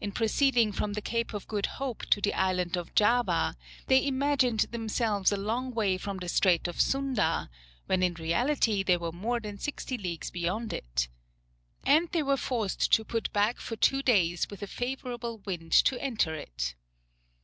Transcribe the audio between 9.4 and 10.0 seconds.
sixty